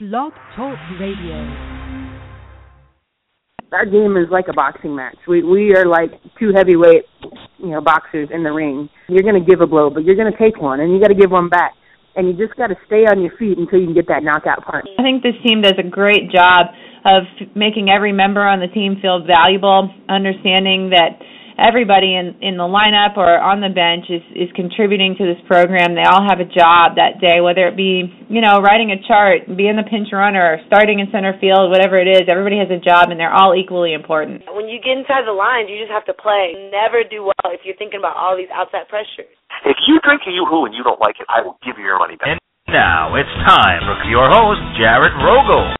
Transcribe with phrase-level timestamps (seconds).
[0.00, 1.38] Blog Talk Radio.
[3.70, 5.14] Our game is like a boxing match.
[5.28, 7.06] We we are like two heavyweight,
[7.58, 8.90] you know, boxers in the ring.
[9.08, 11.14] You're going to give a blow, but you're going to take one, and you got
[11.14, 11.74] to give one back.
[12.16, 14.66] And you just got to stay on your feet until you can get that knockout
[14.66, 14.86] punch.
[14.98, 16.74] I think this team does a great job
[17.06, 17.22] of
[17.54, 21.22] making every member on the team feel valuable, understanding that
[21.58, 25.94] everybody in in the lineup or on the bench is is contributing to this program.
[25.94, 29.46] They all have a job that day, whether it be you know writing a chart,
[29.46, 32.26] being the pinch runner, starting in center field, whatever it is.
[32.26, 34.42] Everybody has a job, and they're all equally important.
[34.50, 36.54] When you get inside the lines, you just have to play.
[36.70, 39.30] Never do well if you're thinking about all these outside pressures.
[39.64, 41.98] If you drink a yoo-hoo and you don't like it, I will give you your
[41.98, 42.36] money back.
[42.36, 45.76] And now it's time for your host, Jared Rogol.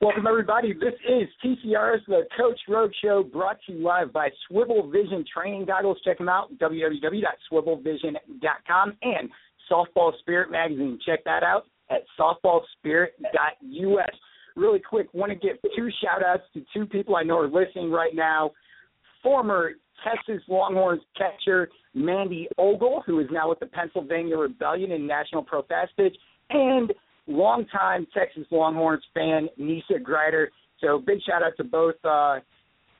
[0.00, 0.74] Welcome, everybody.
[0.74, 5.64] This is TCR's The Coach Roges Show brought to you live by Swivel Vision Training
[5.64, 5.98] Goggles.
[6.04, 9.28] Check them out, www.swivelvision.com and
[9.68, 11.00] Softball Spirit Magazine.
[11.04, 14.10] Check that out at softballspirit.us.
[14.54, 17.90] Really quick, want to give two shout outs to two people I know are listening
[17.90, 18.52] right now.
[19.20, 19.72] Former
[20.04, 25.62] Texas Longhorns catcher Mandy Ogle, who is now with the Pennsylvania Rebellion in National Pro
[25.62, 26.16] Fast Pitch,
[26.50, 26.94] and
[27.28, 30.50] longtime Texas Longhorns fan, Nisa Grider.
[30.80, 32.38] So big shout out to both uh,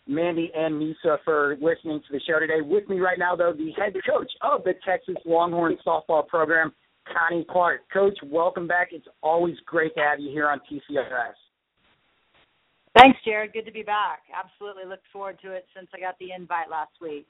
[0.07, 2.61] Mandy and Nisa for listening to the show today.
[2.61, 6.73] With me right now, though, the head coach of the Texas Longhorns softball program,
[7.07, 7.83] Connie Clark.
[7.93, 8.89] Coach, welcome back.
[8.93, 11.35] It's always great to have you here on TCRS.
[12.97, 13.53] Thanks, Jared.
[13.53, 14.21] Good to be back.
[14.35, 17.27] Absolutely looked forward to it since I got the invite last week.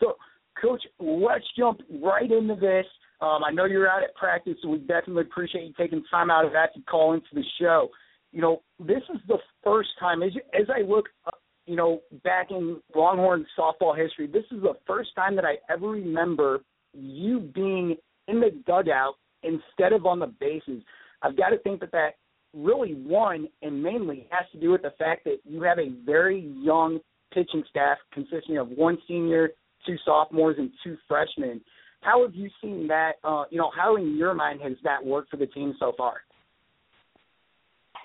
[0.00, 0.16] So,
[0.60, 2.86] Coach, let's jump right into this.
[3.20, 6.44] Um, I know you're out at practice, so we definitely appreciate you taking time out
[6.44, 7.88] of that to call into the show.
[8.32, 11.32] You know, this is the first time as as I look, uh,
[11.66, 14.26] you know, back in Longhorn softball history.
[14.26, 16.60] This is the first time that I ever remember
[16.92, 17.96] you being
[18.28, 20.82] in the dugout instead of on the bases.
[21.22, 22.10] I've got to think that that
[22.54, 26.40] really one and mainly has to do with the fact that you have a very
[26.56, 26.98] young
[27.32, 29.50] pitching staff consisting of one senior,
[29.86, 31.60] two sophomores, and two freshmen.
[32.00, 33.12] How have you seen that?
[33.24, 36.22] Uh, you know, how in your mind has that worked for the team so far?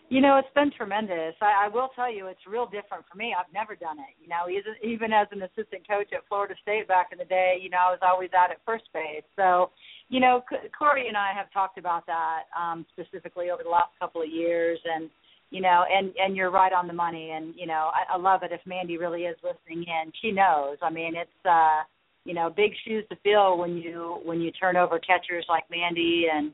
[0.09, 1.33] You know, it's been tremendous.
[1.41, 3.33] I, I will tell you, it's real different for me.
[3.37, 4.13] I've never done it.
[4.21, 7.57] You know, even even as an assistant coach at Florida State back in the day,
[7.61, 9.23] you know, I was always out at first base.
[9.35, 9.71] So,
[10.09, 13.91] you know, C- Corey and I have talked about that um, specifically over the last
[13.99, 15.09] couple of years, and
[15.49, 17.31] you know, and and you're right on the money.
[17.31, 20.11] And you know, I, I love it if Mandy really is listening in.
[20.21, 20.77] She knows.
[20.81, 21.45] I mean, it's.
[21.45, 21.83] uh
[22.25, 26.27] you know big shoes to fill when you when you turn over catchers like Mandy
[26.33, 26.51] and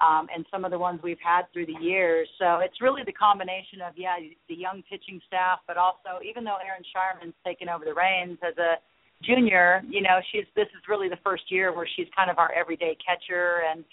[0.00, 2.26] um, and some of the ones we've had through the years.
[2.38, 4.16] So it's really the combination of yeah
[4.48, 8.56] the young pitching staff, but also even though Erin Shireman's taken over the reins as
[8.58, 8.80] a
[9.22, 12.52] junior, you know she's this is really the first year where she's kind of our
[12.52, 13.84] everyday catcher and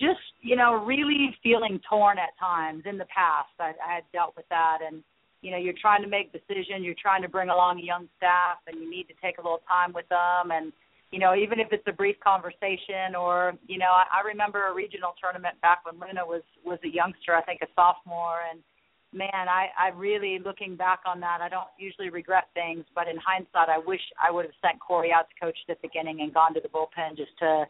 [0.00, 2.82] just you know really feeling torn at times.
[2.86, 5.02] In the past, I, I had dealt with that and
[5.42, 8.80] you know you're trying to make decisions you're trying to bring along young staff and
[8.80, 10.50] you need to take a little time with them.
[10.50, 10.72] And
[11.10, 14.74] you know even if it's a brief conversation or you know i, I remember a
[14.74, 18.40] regional tournament back when luna was was a youngster i think a sophomore.
[18.48, 18.62] And
[19.12, 22.84] man i i really looking back on that i don't usually regret things.
[22.94, 25.86] But in hindsight i wish i would have sent corey out to coach at the
[25.86, 27.64] beginning and gone to the bullpen just to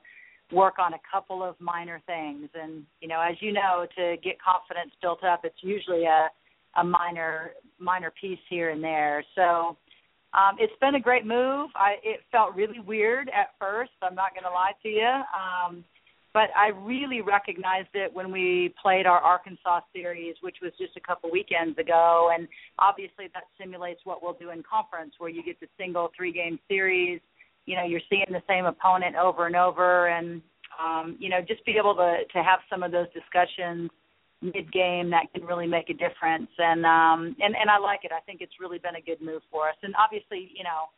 [0.52, 2.50] work on a couple of minor things.
[2.54, 6.28] And you know as you know to get confidence built up it's usually a
[6.76, 9.24] a minor minor piece here and there.
[9.34, 9.76] So
[10.34, 11.70] um, it's been a great move.
[11.74, 13.92] I it felt really weird at first.
[14.02, 15.22] I'm not going to lie to you.
[15.36, 15.84] Um,
[16.34, 21.00] but I really recognized it when we played our Arkansas series, which was just a
[21.00, 22.30] couple weekends ago.
[22.34, 22.48] And
[22.78, 26.58] obviously, that simulates what we'll do in conference, where you get the single three game
[26.68, 27.20] series.
[27.66, 30.40] You know, you're seeing the same opponent over and over, and
[30.82, 33.90] um, you know, just be able to to have some of those discussions
[34.42, 38.12] mid game that can really make a difference and um and and I like it.
[38.12, 39.76] I think it's really been a good move for us.
[39.82, 40.90] And obviously, you know,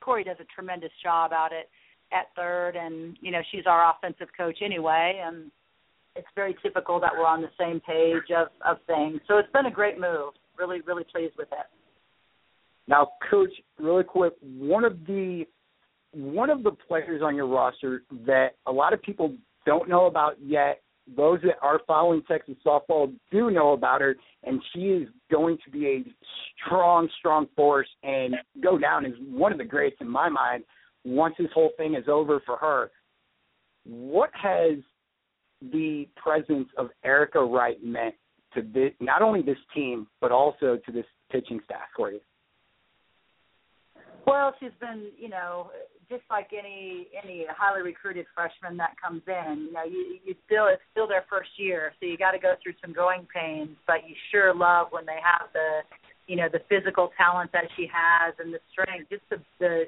[0.00, 1.68] Corey does a tremendous job out at
[2.16, 5.50] at third and you know, she's our offensive coach anyway and
[6.16, 9.20] it's very typical that we're on the same page of of things.
[9.28, 10.34] So it's been a great move.
[10.58, 11.66] Really really pleased with it.
[12.86, 15.46] Now, coach, really quick, one of the
[16.12, 19.34] one of the players on your roster that a lot of people
[19.66, 20.80] don't know about yet
[21.16, 25.70] those that are following Texas softball do know about her, and she is going to
[25.70, 26.04] be a
[26.66, 30.64] strong, strong force and go down as one of the greats in my mind
[31.04, 32.90] once this whole thing is over for her.
[33.84, 34.78] What has
[35.60, 38.14] the presence of Erica Wright meant
[38.54, 42.20] to this, not only this team but also to this pitching staff for you?
[44.26, 45.70] Well, she's been, you know,
[46.08, 49.68] just like any any highly recruited freshman that comes in.
[49.68, 52.54] You know, you you still it's still their first year, so you got to go
[52.62, 53.76] through some growing pains.
[53.86, 55.80] But you sure love when they have the,
[56.26, 59.84] you know, the physical talent that she has and the strength, just the the,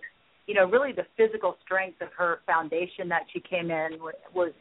[0.47, 3.99] you know, really the physical strength of her foundation that she came in
[4.35, 4.53] was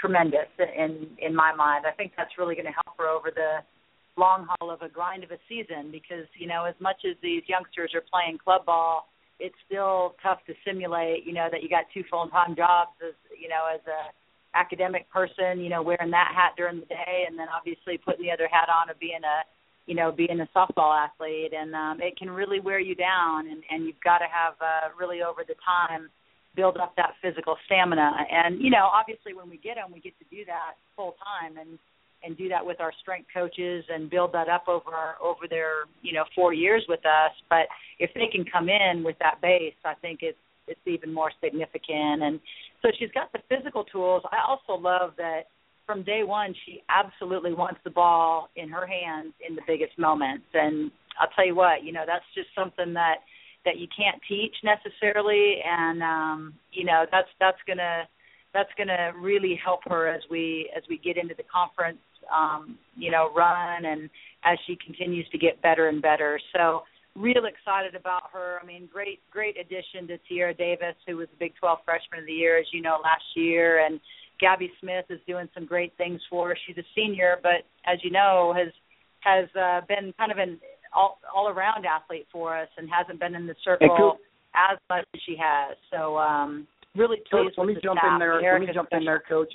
[0.00, 1.84] tremendous in in my mind.
[1.86, 3.60] I think that's really going to help her over the
[4.16, 7.42] long haul of a grind of a season because you know as much as these
[7.46, 9.09] youngsters are playing club ball
[9.40, 13.14] it's still tough to simulate you know that you got two full time jobs as
[13.40, 14.12] you know as a
[14.56, 18.30] academic person you know wearing that hat during the day and then obviously putting the
[18.30, 19.38] other hat on of being a
[19.86, 21.52] you know being a softball athlete.
[21.52, 24.94] And um it can really wear you down and and you've got to have uh
[24.98, 26.08] really over the time
[26.56, 28.26] build up that physical stamina.
[28.30, 31.58] And you know obviously when we get them we get to do that full time
[31.58, 31.78] and
[32.22, 35.84] and do that with our strength coaches and build that up over our, over their
[36.02, 37.32] you know four years with us.
[37.48, 37.66] But
[37.98, 42.22] if they can come in with that base, I think it's it's even more significant.
[42.22, 42.40] And
[42.82, 44.22] so she's got the physical tools.
[44.30, 45.42] I also love that
[45.86, 50.44] from day one she absolutely wants the ball in her hands in the biggest moments.
[50.54, 50.90] And
[51.20, 53.16] I'll tell you what, you know that's just something that
[53.64, 55.56] that you can't teach necessarily.
[55.66, 58.06] And um, you know that's that's gonna
[58.52, 61.98] that's going to really help her as we as we get into the conference
[62.32, 64.10] um, you know, run and
[64.44, 66.40] as she continues to get better and better.
[66.54, 66.82] So
[67.16, 68.58] real excited about her.
[68.62, 72.26] I mean, great great addition to Tierra Davis, who was the Big 12 Freshman of
[72.26, 74.00] the Year, as you know, last year, and
[74.40, 76.58] Gabby Smith is doing some great things for her.
[76.66, 78.72] She's a senior, but as you know, has
[79.20, 80.58] has uh, been kind of an
[80.94, 84.18] all all around athlete for us and hasn't been in the circle
[84.54, 85.76] as much as she has.
[85.92, 86.66] So um
[86.96, 88.14] really pleased Coach, let me jump staff.
[88.14, 88.40] in there.
[88.40, 89.52] Erica's let me jump in there, Coach.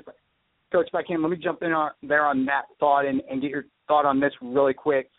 [0.76, 3.42] Coach, if I can, let me jump in on, there on that thought and, and
[3.42, 5.10] get your thought on this really quick.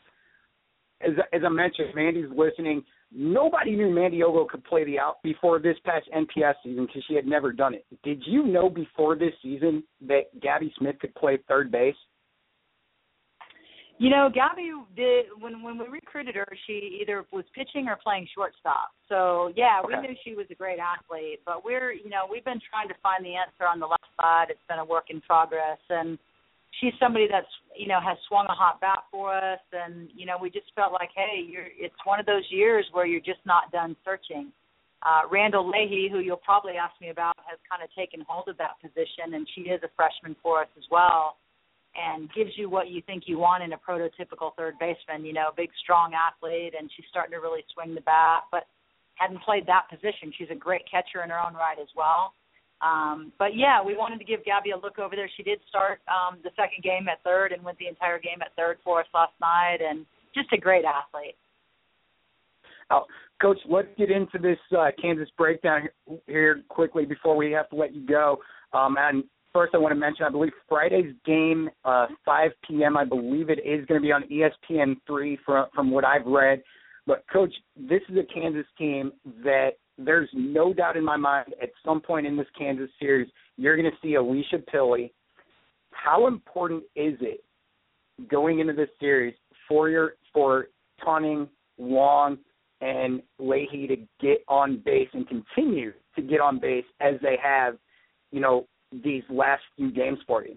[1.01, 2.85] As, as I mentioned, Mandy's listening.
[3.11, 7.15] Nobody knew Mandy Ogle could play the out before this past NPF season because she
[7.15, 7.87] had never done it.
[8.03, 11.95] Did you know before this season that Gabby Smith could play third base?
[13.99, 18.29] You know, Gabby did when when we recruited her, she either was pitching or playing
[18.35, 18.91] shortstop.
[19.09, 22.61] So yeah, we knew she was a great athlete, but we're you know we've been
[22.69, 23.87] trying to find the answer on the
[24.19, 24.51] left.
[24.51, 26.19] It's been a work in progress, and
[26.81, 30.37] she's somebody that's you know has swung a hot bat for us, and you know
[30.41, 33.71] we just felt like hey, you're it's one of those years where you're just not
[33.73, 34.53] done searching.
[35.05, 38.57] Uh, Randel Leahy, who you'll probably ask me about, has kind of taken hold of
[38.59, 41.37] that position, and she is a freshman for us as well
[41.97, 45.25] and gives you what you think you want in a prototypical third baseman.
[45.25, 48.69] You know, big, strong athlete, and she's starting to really swing the bat, but
[49.15, 50.33] hadn't played that position.
[50.37, 52.33] She's a great catcher in her own right as well.
[52.83, 55.31] Um, but yeah, we wanted to give Gabby a look over there.
[55.37, 58.55] She did start um, the second game at third and went the entire game at
[58.57, 61.37] third for us last night, and just a great athlete.
[62.91, 63.05] Oh,
[63.41, 65.89] Coach, let's get into this uh, Kansas breakdown
[66.27, 68.39] here quickly before we have to let you go.
[68.73, 72.97] Um, and first, I want to mention, I believe Friday's game, uh, 5 p.m.
[72.97, 76.27] I believe it is going to be on E ESPN three from from what I've
[76.27, 76.63] read.
[77.07, 81.71] But Coach, this is a Kansas team that there's no doubt in my mind at
[81.85, 85.09] some point in this Kansas series you're going to see Alicia Pille.
[85.91, 87.43] How important is it
[88.31, 89.35] going into this series
[89.69, 90.69] for your for
[91.05, 91.49] Tunning,
[91.79, 92.39] Wong,
[92.81, 97.77] and Leahy to get on base and continue to get on base as they have,
[98.31, 98.67] you know,
[99.05, 100.57] these last few games for you?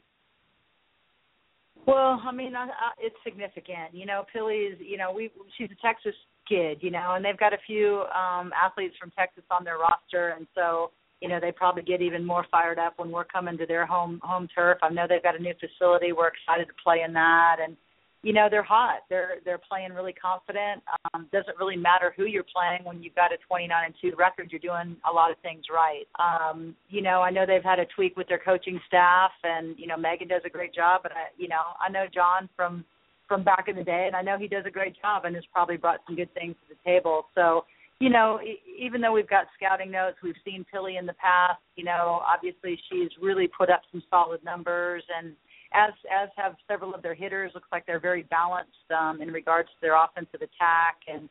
[1.85, 3.93] Well, I mean, I, I, it's significant.
[3.93, 4.75] You know, Pille's.
[4.79, 6.15] You know, we she's a Texas
[6.49, 6.79] kid.
[6.81, 10.47] You know, and they've got a few um athletes from Texas on their roster, and
[10.55, 10.91] so
[11.21, 14.19] you know they probably get even more fired up when we're coming to their home
[14.23, 14.79] home turf.
[14.81, 16.11] I know they've got a new facility.
[16.11, 17.77] We're excited to play in that, and
[18.21, 19.03] you know they're hot.
[19.09, 20.83] They're they're playing really confident.
[21.13, 24.49] Um, doesn't really matter who you're playing when you've got a 29 and two record.
[24.51, 26.07] You're doing a lot of things right.
[26.19, 29.87] Um, you know I know they've had a tweak with their coaching staff, and you
[29.87, 31.01] know Megan does a great job.
[31.03, 32.83] But I you know I know John from
[33.29, 35.45] from back in the day, and I know he does a great job and has
[35.53, 37.27] probably brought some good things to the table.
[37.33, 37.63] So
[37.99, 38.39] you know,
[38.79, 41.59] even though we've got scouting notes, we've seen Pille in the past.
[41.75, 45.33] You know, obviously she's really put up some solid numbers, and
[45.73, 47.51] as as have several of their hitters.
[47.53, 51.29] Looks like they're very balanced um, in regards to their offensive attack, and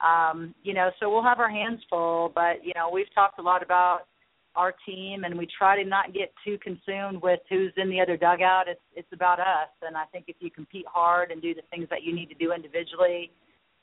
[0.00, 2.32] um, you know, so we'll have our hands full.
[2.34, 4.00] But you know, we've talked a lot about
[4.56, 8.16] our team and we try to not get too consumed with who's in the other
[8.16, 8.68] dugout.
[8.68, 11.88] It's it's about us and I think if you compete hard and do the things
[11.90, 13.30] that you need to do individually,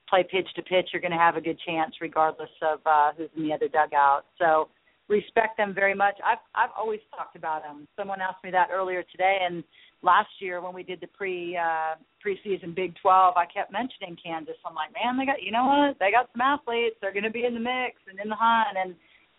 [0.09, 3.29] play pitch to pitch, you're going to have a good chance regardless of uh who's
[3.37, 4.25] in the other dugout.
[4.37, 4.69] So
[5.07, 6.15] respect them very much.
[6.25, 7.87] I've I've always talked about them.
[7.97, 9.63] Someone asked me that earlier today and
[10.01, 11.95] last year when we did the pre uh
[12.25, 14.55] preseason Big 12, I kept mentioning Kansas.
[14.65, 15.99] I'm like, man, they got you know what?
[15.99, 16.95] They got some athletes.
[17.01, 18.95] They're going to be in the mix and in the hunt and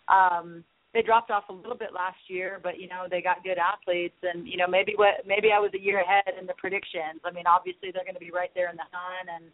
[0.08, 0.64] um
[0.96, 4.16] they dropped off a little bit last year, but you know they got good athletes,
[4.22, 7.20] and you know maybe what maybe I was a year ahead in the predictions.
[7.22, 9.44] I mean, obviously they're going to be right there in the hunt, and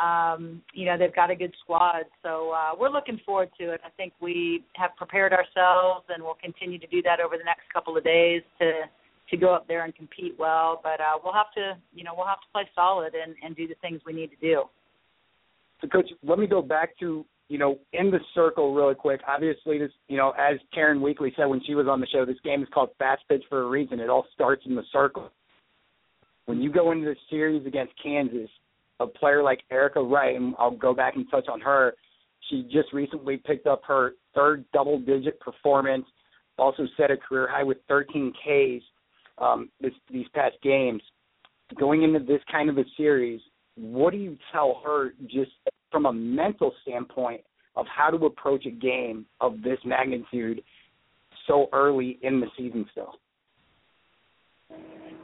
[0.00, 3.80] um, you know they've got a good squad, so uh, we're looking forward to it.
[3.84, 7.68] I think we have prepared ourselves, and we'll continue to do that over the next
[7.70, 8.88] couple of days to
[9.28, 10.80] to go up there and compete well.
[10.82, 13.68] But uh, we'll have to you know we'll have to play solid and and do
[13.68, 14.64] the things we need to do.
[15.82, 19.20] So, coach, let me go back to you know, in the circle really quick.
[19.26, 22.36] Obviously, this, you know, as Karen Weekly said when she was on the show, this
[22.42, 24.00] game is called fast pitch for a reason.
[24.00, 25.30] It all starts in the circle.
[26.46, 28.50] When you go into the series against Kansas,
[29.00, 31.94] a player like Erica Wright, and I'll go back and touch on her.
[32.50, 36.06] She just recently picked up her third double-digit performance.
[36.58, 38.84] Also set a career high with 13 Ks
[39.38, 41.02] um, this, these past games.
[41.78, 43.40] Going into this kind of a series,
[43.76, 45.50] what do you tell her just
[45.90, 47.42] from a mental standpoint
[47.76, 50.62] of how to approach a game of this magnitude
[51.46, 53.14] so early in the season still?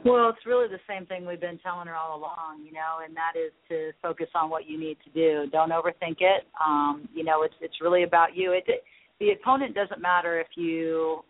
[0.05, 3.15] Well, it's really the same thing we've been telling her all along, you know, and
[3.15, 5.49] that is to focus on what you need to do.
[5.49, 6.45] Don't overthink it.
[6.63, 8.51] Um, you know, it's it's really about you.
[8.51, 8.65] It
[9.19, 11.23] the opponent doesn't matter if you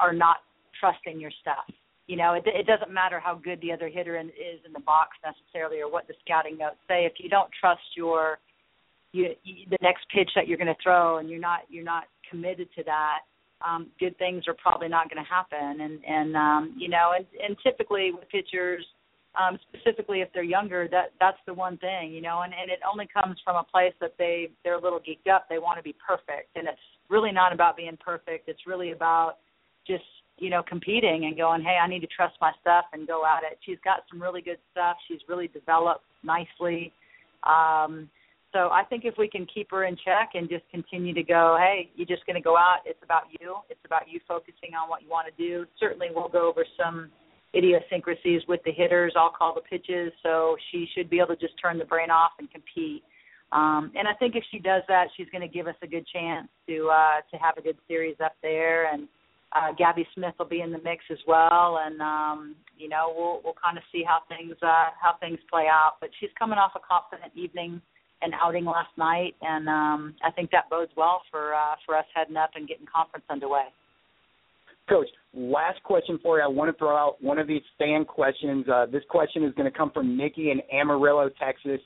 [0.00, 0.38] are not
[0.80, 1.64] trusting your stuff.
[2.08, 4.80] You know, it, it doesn't matter how good the other hitter in, is in the
[4.80, 7.04] box necessarily, or what the scouting notes say.
[7.04, 8.38] If you don't trust your
[9.16, 12.04] you, you the next pitch that you're going to throw, and you're not you're not
[12.30, 13.20] committed to that,
[13.66, 15.80] um, good things are probably not going to happen.
[15.80, 18.84] And and um, you know, and and typically with pitchers,
[19.40, 22.80] um, specifically if they're younger, that that's the one thing, you know, and and it
[22.90, 25.46] only comes from a place that they they're a little geeked up.
[25.48, 28.48] They want to be perfect, and it's really not about being perfect.
[28.48, 29.38] It's really about
[29.86, 30.04] just
[30.38, 33.42] you know competing and going, hey, I need to trust my stuff and go at
[33.50, 33.58] it.
[33.64, 34.96] She's got some really good stuff.
[35.08, 36.92] She's really developed nicely.
[37.42, 38.10] Um,
[38.56, 41.58] so I think if we can keep her in check and just continue to go,
[41.60, 42.78] hey, you're just going to go out.
[42.86, 43.56] It's about you.
[43.68, 45.66] It's about you focusing on what you want to do.
[45.78, 47.10] Certainly, we'll go over some
[47.54, 49.12] idiosyncrasies with the hitters.
[49.14, 52.32] I'll call the pitches, so she should be able to just turn the brain off
[52.38, 53.04] and compete.
[53.52, 56.06] Um, and I think if she does that, she's going to give us a good
[56.10, 58.90] chance to uh, to have a good series up there.
[58.90, 59.06] And
[59.52, 61.78] uh, Gabby Smith will be in the mix as well.
[61.84, 65.66] And um, you know, we'll we'll kind of see how things uh, how things play
[65.70, 65.96] out.
[66.00, 67.82] But she's coming off a confident evening
[68.22, 72.04] an outing last night, and um, I think that bodes well for uh, for us
[72.14, 73.66] heading up and getting conference underway.
[74.88, 76.44] Coach, last question for you.
[76.44, 78.66] I want to throw out one of these fan questions.
[78.68, 81.80] Uh, this question is going to come from Nikki in Amarillo, Texas.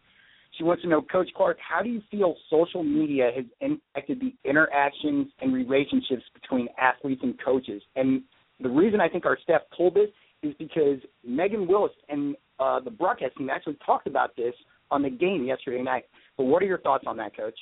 [0.58, 4.34] She wants to know, Coach Clark, how do you feel social media has impacted the
[4.48, 7.80] interactions and relationships between athletes and coaches?
[7.96, 8.22] And
[8.60, 10.10] the reason I think our staff pulled this
[10.42, 14.54] is because Megan Willis and uh, the broadcast team actually talked about this
[14.90, 16.04] on the game yesterday night.
[16.40, 17.58] But what are your thoughts on that, Coach?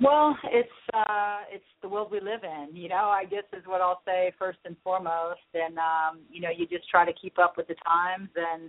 [0.00, 3.80] Well, it's uh it's the world we live in, you know, I guess is what
[3.80, 5.46] I'll say first and foremost.
[5.54, 8.62] And um, you know, you just try to keep up with the times and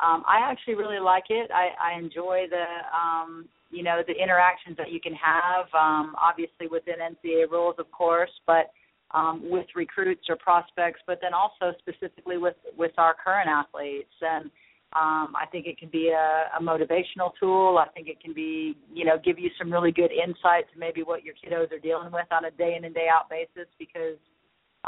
[0.00, 1.50] um I actually really like it.
[1.52, 2.64] I, I enjoy the
[2.96, 7.90] um you know, the interactions that you can have, um, obviously within NCAA rules of
[7.90, 8.70] course, but
[9.10, 14.14] um, with recruits or prospects, but then also specifically with with our current athletes.
[14.22, 14.48] And
[14.96, 17.78] um, I think it can be a, a motivational tool.
[17.78, 21.02] I think it can be, you know, give you some really good insight to maybe
[21.02, 23.68] what your kiddos are dealing with on a day in and day out basis.
[23.78, 24.16] Because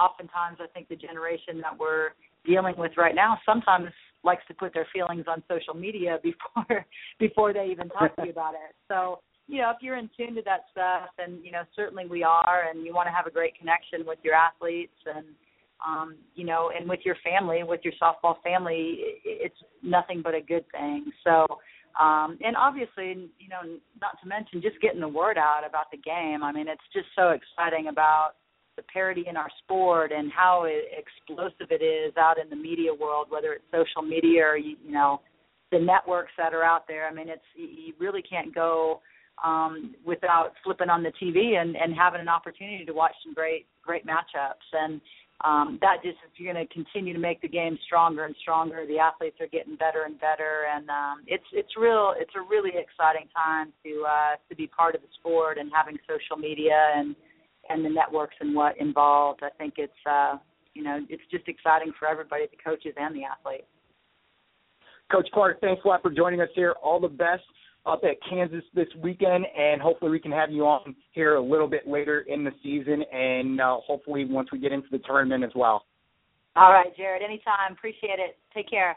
[0.00, 2.10] oftentimes, I think the generation that we're
[2.46, 3.90] dealing with right now sometimes
[4.24, 6.86] likes to put their feelings on social media before
[7.18, 8.74] before they even talk to you about it.
[8.88, 12.22] So, you know, if you're in tune to that stuff, and you know, certainly we
[12.22, 15.26] are, and you want to have a great connection with your athletes and
[15.86, 20.40] um, you know, and with your family, with your softball family, it's nothing but a
[20.40, 21.06] good thing.
[21.24, 21.46] So,
[21.98, 25.98] um, and obviously, you know, not to mention just getting the word out about the
[25.98, 26.42] game.
[26.42, 28.32] I mean, it's just so exciting about
[28.76, 33.26] the parity in our sport and how explosive it is out in the media world,
[33.28, 35.20] whether it's social media or you, you know,
[35.72, 37.06] the networks that are out there.
[37.06, 39.00] I mean, it's you really can't go
[39.44, 43.66] um, without flipping on the TV and, and having an opportunity to watch some great
[43.82, 44.66] great matchups.
[44.72, 45.00] And
[45.44, 48.98] um, that just you're going to continue to make the game stronger and stronger, the
[48.98, 53.26] athletes are getting better and better, and um, it's it's real it's a really exciting
[53.34, 57.16] time to uh, to be part of the sport and having social media and
[57.70, 59.40] and the networks and what involved.
[59.42, 60.36] I think it's uh,
[60.74, 63.64] you know it's just exciting for everybody, the coaches and the athletes.
[65.10, 66.74] Coach Clark, thanks a lot for joining us here.
[66.82, 67.42] All the best
[67.86, 71.68] up at Kansas this weekend, and hopefully we can have you on here a little
[71.68, 75.50] bit later in the season, and uh, hopefully once we get into the tournament as
[75.54, 75.84] well.
[76.56, 77.22] All right, Jared.
[77.22, 77.72] Anytime.
[77.72, 78.36] Appreciate it.
[78.54, 78.96] Take care.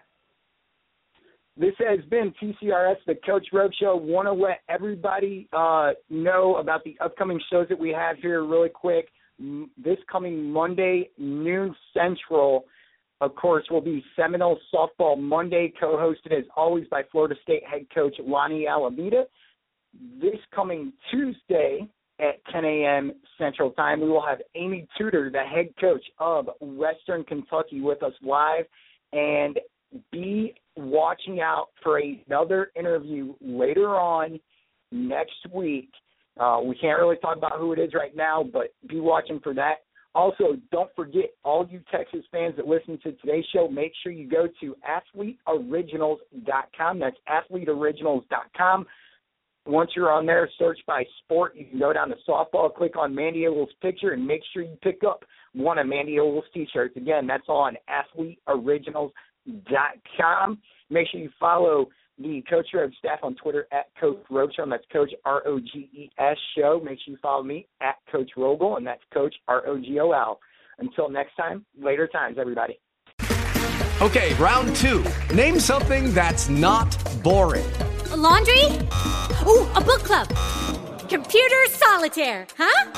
[1.56, 3.96] This has been TCRS, the Coach Roges Show.
[3.96, 8.70] Want to let everybody uh, know about the upcoming shows that we have here really
[8.70, 9.10] quick.
[9.78, 12.66] This coming Monday, noon Central,
[13.24, 18.15] of course, will be Seminole Softball Monday, co-hosted as always by Florida State head coach
[18.20, 19.24] Lonni Alameda.
[20.22, 21.88] This coming Tuesday
[22.20, 23.13] at 10 a.m.
[23.38, 28.13] Central Time, we will have Amy Tudor, the head coach of Western Kentucky, with us
[28.22, 28.65] live,
[29.13, 29.58] and
[30.12, 34.38] be watching out for another interview later on
[34.92, 35.89] next week.
[36.38, 39.53] Uh, we can't really talk about who it is right now, but be watching for
[39.53, 39.75] that.
[40.15, 44.29] Also, don't forget, all you Texas fans that listen to today's show, make sure you
[44.29, 47.00] go to athleteoriginals.com.
[47.00, 48.86] That's athleteoriginals.com.
[49.65, 51.55] Once you're on there, search by sport.
[51.55, 54.77] You can go down to softball, click on Mandy Ogle's picture, and make sure you
[54.84, 56.98] pick up one of Mandy Ogle's t-shirts.
[56.98, 60.58] Again, that's on athleteoriginals.com.
[60.89, 64.72] Make sure you follow the Coach Roges staff on Twitter at Coach Roges Show, and
[64.72, 66.82] that's Coach R O G E S Show.
[66.84, 70.12] Make sure you follow me at Coach Rogol, and that's Coach R O G O
[70.12, 70.39] L.
[70.79, 72.79] Until next time, later times, everybody.
[74.01, 75.03] Okay, round two.
[75.34, 76.91] Name something that's not
[77.24, 77.72] boring.
[78.12, 78.65] A laundry?
[79.46, 80.27] Ooh, a book club.
[81.10, 82.91] Computer solitaire, huh?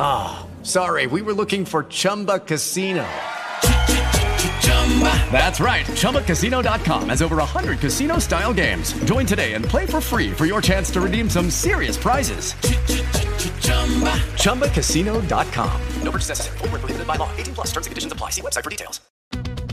[0.00, 3.06] Ah, oh, sorry, we were looking for Chumba Casino.
[5.30, 5.86] That's right.
[5.86, 8.92] ChumbaCasino.com has over 100 casino style games.
[9.04, 12.54] Join today and play for free for your chance to redeem some serious prizes.
[14.42, 15.82] ChumbaCasino.com.
[16.02, 16.58] No purchase necessary.
[16.58, 17.30] Full prohibited by law.
[17.36, 18.30] 18 plus terms and conditions apply.
[18.30, 19.00] See website for details.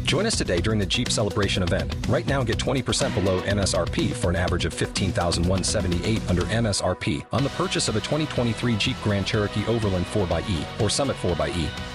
[0.06, 1.96] Join us today during the Jeep Celebration event.
[2.08, 7.50] Right now, get 20% below MSRP for an average of 15178 under MSRP on the
[7.50, 11.95] purchase of a 2023 Jeep Grand Cherokee Overland 4xE or Summit 4xE.